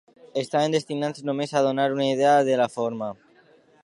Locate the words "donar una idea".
1.67-2.33